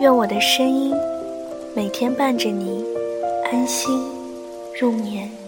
[0.00, 0.94] 愿我的声音
[1.76, 2.82] 每天伴着你
[3.52, 4.02] 安心
[4.80, 5.39] 入眠。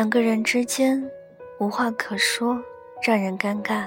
[0.00, 0.98] 两个人之间
[1.58, 2.58] 无话可说，
[3.02, 3.86] 让人尴尬。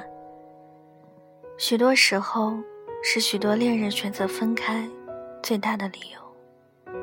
[1.57, 2.55] 许多时候，
[3.03, 4.87] 是许多恋人选择分开
[5.41, 6.93] 最大的理由。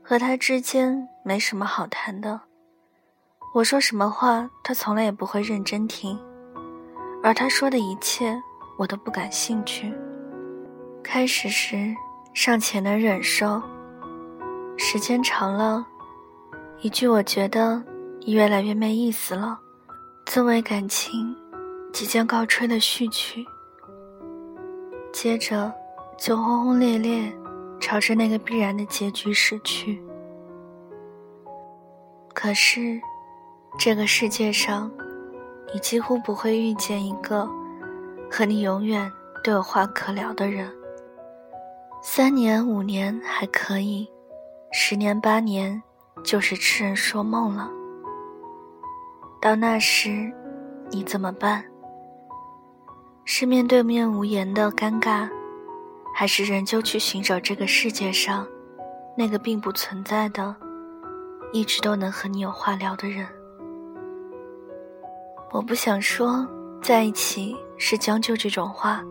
[0.00, 2.40] 和他之间没什么好谈的，
[3.52, 6.16] 我说什么话，他从来也不会认真听，
[7.20, 8.40] 而他说的一切，
[8.78, 9.92] 我都不感兴趣。
[11.02, 11.92] 开始时
[12.32, 13.60] 尚且能忍受，
[14.76, 15.84] 时间长了。
[16.80, 17.82] 一句“我觉得
[18.20, 19.58] 你越来越没意思了”，
[20.26, 21.34] 作为感情
[21.90, 23.44] 即将告吹的序曲，
[25.10, 25.72] 接着
[26.18, 27.32] 就轰轰烈烈
[27.80, 30.02] 朝着那个必然的结局驶去。
[32.34, 33.00] 可是，
[33.78, 34.90] 这个世界上，
[35.72, 37.48] 你几乎不会遇见一个
[38.30, 39.10] 和你永远
[39.42, 40.70] 都有话可聊的人。
[42.02, 44.06] 三年五年还可以，
[44.70, 45.82] 十年八年。
[46.24, 47.70] 就是痴人说梦了。
[49.40, 50.32] 到那时，
[50.90, 51.64] 你怎么办？
[53.24, 55.28] 是面对面无言的尴尬，
[56.14, 58.46] 还是仍旧去寻找这个世界上
[59.16, 60.54] 那个并不存在的、
[61.52, 63.26] 一直都能和你有话聊的人？
[65.52, 66.46] 我不想说
[66.82, 69.04] 在一起是将就这种话，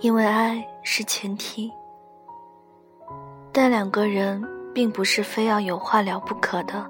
[0.00, 1.72] 因为爱是前提，
[3.52, 4.55] 但两个人。
[4.76, 6.86] 并不是非要有话聊不可的。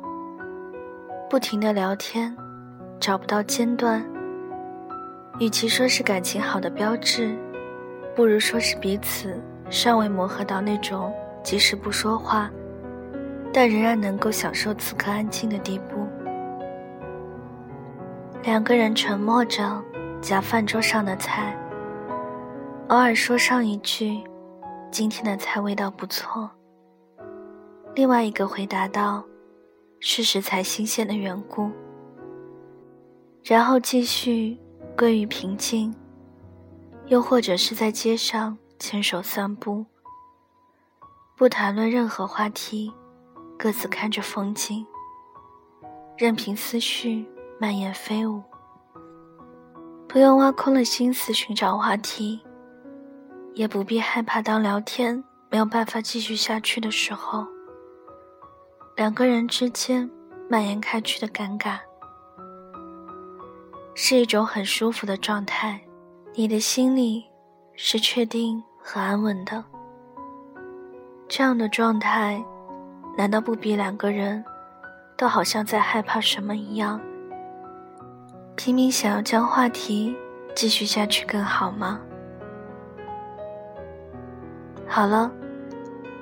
[1.31, 2.37] 不停的聊天，
[2.99, 4.05] 找不到间断。
[5.39, 7.39] 与其说是感情好的标志，
[8.17, 11.15] 不如说是彼此尚未磨合到那种
[11.45, 12.51] 即使不说话，
[13.53, 16.05] 但仍然能够享受此刻安静的地步。
[18.43, 19.81] 两个人沉默着
[20.21, 21.57] 夹饭桌上的菜，
[22.89, 24.21] 偶尔说上一句
[24.91, 26.51] ：“今天的菜味道不错。”
[27.97, 29.25] 另外一个回答道
[30.01, 31.71] ：“是食材新鲜的缘故。”
[33.43, 34.55] 然后继续
[34.95, 35.95] 归于平静，
[37.07, 39.87] 又或者是在街上牵手散步，
[41.39, 42.93] 不谈论任何话题，
[43.59, 44.87] 各自看着风景，
[46.19, 47.25] 任凭思绪
[47.59, 48.43] 蔓延飞舞，
[50.07, 52.43] 不用挖空了心思寻找话题，
[53.55, 57.47] 也不必害怕当聊天没有办法继续下去的时候。
[58.97, 60.11] 两个人之间
[60.49, 61.77] 蔓延开去的尴尬，
[63.95, 65.79] 是一种很舒服的状态。
[66.35, 67.23] 你的心里
[67.75, 69.63] 是确定和安稳的。
[71.29, 72.43] 这样的状态，
[73.19, 74.43] 难道不比两个人
[75.15, 76.99] 都好像在害怕什么一样，
[78.57, 80.17] 拼命想要将话题
[80.55, 82.01] 继续下去更好吗？
[84.89, 85.31] 好了，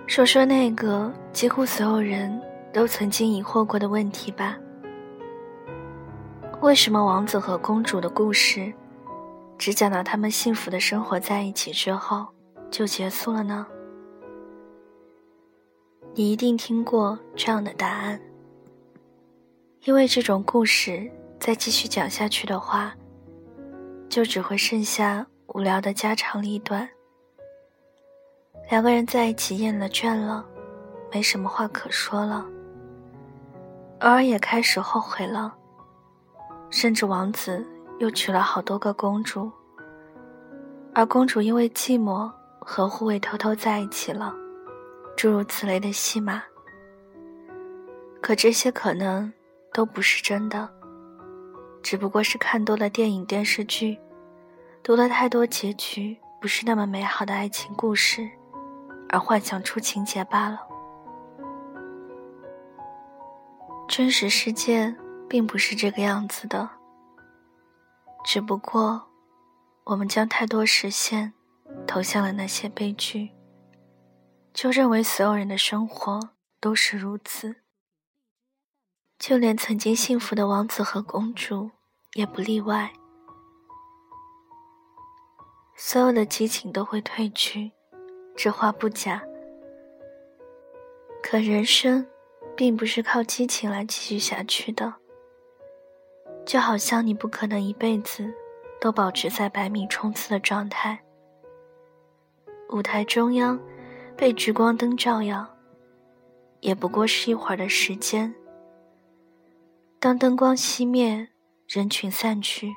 [0.09, 2.43] 说说那个几乎所有人。
[2.75, 4.59] 都曾经疑惑过的问题吧？
[6.61, 8.75] 为什么王子和公主的故事，
[9.57, 12.27] 只讲到他们幸福的生活在一起之后
[12.73, 13.65] 就结束了呢？
[16.15, 18.21] 你一定听过这样的答案，
[19.85, 22.93] 因为这种故事再继续讲下去的话，
[24.09, 26.89] 就只会剩下无聊的家长里短。
[28.69, 30.45] 两个人在一起厌了倦了，
[31.13, 32.45] 没什么话可说了。
[34.05, 35.55] 偶尔也开始后悔了，
[36.69, 37.67] 甚至王子
[37.99, 39.51] 又娶了好多个公主，
[40.95, 42.31] 而公主因为寂寞
[42.61, 44.35] 和护卫偷偷在一起了，
[45.17, 46.43] 诸如此类的戏码。
[48.21, 49.33] 可这些可能
[49.73, 50.69] 都不是真的，
[51.83, 53.99] 只不过是看多了电影电视剧，
[54.83, 58.29] 读了太多结局不是那么美好的爱情故事，
[59.09, 60.74] 而幻想出情节罢了。
[63.97, 64.93] 真实世界
[65.29, 66.69] 并不是这个样子的，
[68.25, 69.09] 只不过
[69.85, 71.33] 我们将太多视线
[71.87, 73.31] 投向了那些悲剧，
[74.53, 77.55] 就认为所有人的生活都是如此，
[79.17, 81.71] 就连曾经幸福的王子和公主
[82.15, 82.93] 也不例外。
[85.77, 87.71] 所有的激情都会褪去，
[88.37, 89.23] 这话不假。
[91.23, 92.05] 可人生，
[92.57, 94.95] 并不是靠激情来继续下去的。
[96.47, 98.33] 就好像你不可能一辈子
[98.81, 100.99] 都保持在百米冲刺的状态。
[102.71, 103.59] 舞台中央，
[104.17, 105.47] 被聚光灯照耀，
[106.61, 108.35] 也不过是一会儿的时间。
[109.99, 111.29] 当灯光熄灭，
[111.67, 112.75] 人群散去，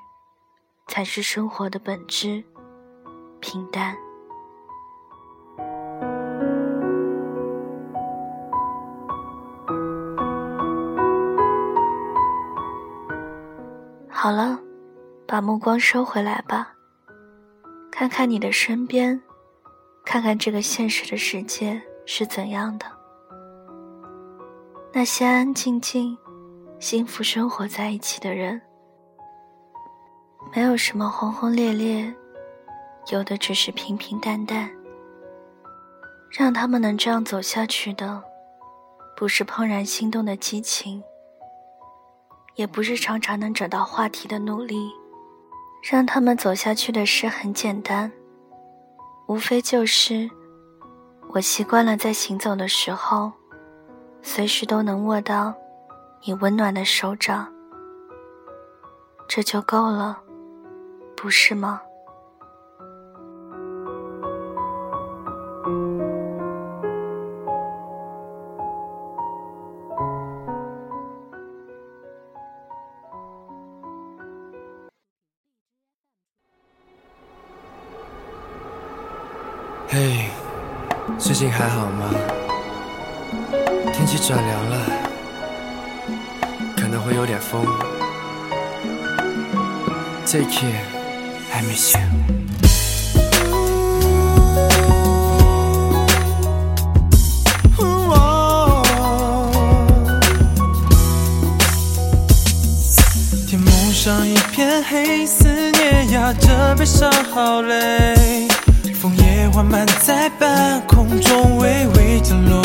[0.88, 2.44] 才是生活的本质。
[3.42, 3.98] 平淡。
[14.20, 14.60] 好了，
[15.28, 16.74] 把目光收回来吧，
[17.92, 19.22] 看看你的身边，
[20.04, 22.88] 看看这个现实的世界是怎样的。
[24.92, 26.18] 那些安安静静、
[26.80, 28.60] 幸福生活在一起的人，
[30.52, 32.12] 没有什么轰轰烈烈。
[33.12, 34.68] 有的只是平平淡淡，
[36.32, 38.24] 让他们能这样走下去的，
[39.16, 41.04] 不是怦然心动的激情，
[42.58, 44.92] 也不是常常能找到话题的努力，
[45.82, 48.12] 让他们走下去的事很简单，
[49.28, 50.30] 无非就是
[51.30, 53.32] 我习惯了在行走的时候，
[54.24, 55.54] 随时都能握到
[56.24, 57.48] 你温暖的手掌，
[59.28, 60.20] 这就够了，
[61.16, 61.80] 不是吗？
[79.90, 80.30] 嘿，
[81.18, 82.14] 最近还好吗？
[83.94, 84.78] 天气转凉了，
[86.76, 87.66] 可能会有点风。
[90.26, 90.82] Take care,
[91.54, 92.02] I miss you。
[103.48, 108.50] 天幕上一片黑，思念压着悲伤，好累。
[109.38, 112.60] 枫叶缓在半空中微微降落，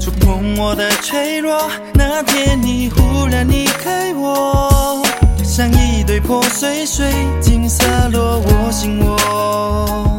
[0.00, 1.70] 触碰我的脆弱。
[1.92, 5.02] 那天你忽然离开我，
[5.44, 7.06] 像一堆破碎水
[7.38, 10.18] 晶洒落我心窝。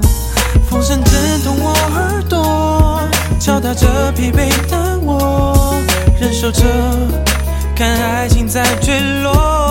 [0.70, 3.02] 风声震动我耳朵，
[3.40, 5.76] 敲打着疲惫的我，
[6.20, 6.64] 忍受着
[7.76, 9.69] 看爱情在坠落。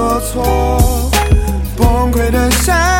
[0.00, 0.80] 做错，
[1.76, 2.99] 崩溃的想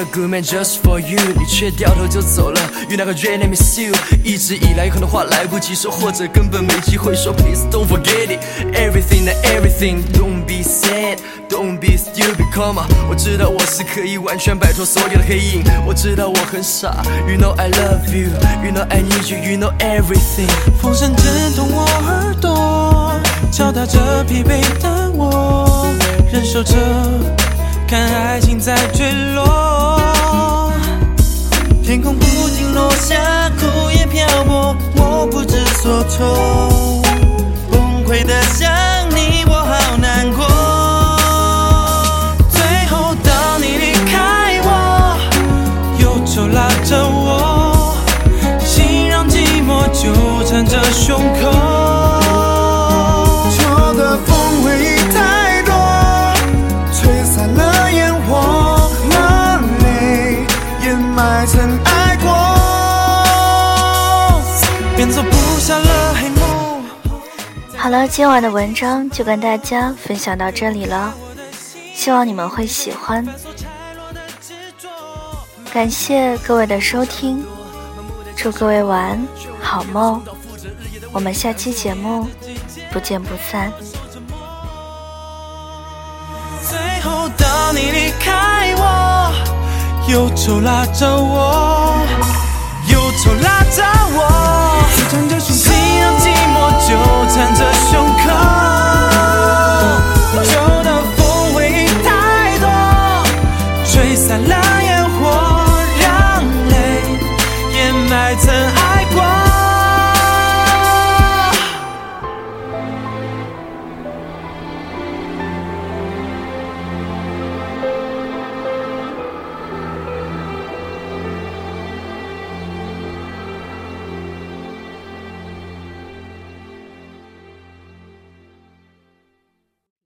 [0.00, 2.60] a good man just for you，你却掉头就走了。
[2.88, 3.92] You never really miss you，
[4.24, 7.32] 一直以来有很多话来不及说，或者根本没机会说。
[7.32, 12.86] Please don't forget it，everything and everything，don't be sad，don't be stupid，come on。
[13.08, 17.02] 我知道我是可以完全摆脱所有的黑影，我知道我很傻。
[17.28, 20.48] You know I love you，you know I need you，you know everything。
[20.80, 23.20] 风声震动我耳朵，
[23.52, 25.86] 敲打着疲惫的我，
[26.32, 26.74] 忍受着。
[27.90, 30.72] 看爱情在坠落，
[31.82, 37.02] 天空不停落下，枯叶漂泊，我不知所措，
[67.90, 71.12] 好了，今晚的文章就跟大家分享到这里了，
[71.92, 73.26] 希望你们会喜欢。
[75.72, 77.44] 感谢各位的收听，
[78.36, 79.26] 祝各位晚安，
[79.60, 80.22] 好梦。
[81.10, 82.28] 我们下期节目
[82.92, 83.72] 不见不散。
[86.62, 89.32] 最后当你离开我，
[90.06, 92.06] 忧愁拉着我，
[92.86, 93.82] 忧愁拉着
[94.14, 94.86] 我，
[97.32, 98.09] 缠着胸。